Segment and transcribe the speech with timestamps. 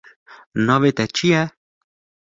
[0.65, 1.43] Navê te çi ye?